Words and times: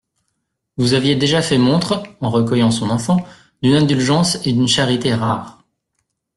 Vous 0.77 0.95
aviez 0.95 1.15
déjà 1.15 1.43
fait 1.43 1.59
montre, 1.59 2.01
en 2.21 2.31
recueillant 2.31 2.71
son 2.71 2.89
enfant, 2.89 3.23
d'une 3.61 3.75
indulgence 3.75 4.43
et 4.47 4.51
d'une 4.51 4.67
charité 4.67 5.13
rares. 5.13 5.63